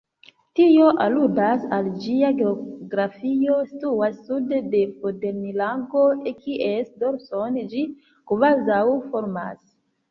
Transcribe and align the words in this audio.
Tio 0.59 0.85
aludas 1.03 1.65
al 1.77 1.89
ĝia 2.05 2.31
geografia 2.39 3.59
situo 3.73 4.09
sude 4.23 4.63
de 4.73 4.83
Bodenlago, 5.05 6.09
kies 6.43 6.91
dorson 7.07 7.65
ĝi 7.77 7.89
kvazaŭ 8.35 8.85
formas. 9.13 9.67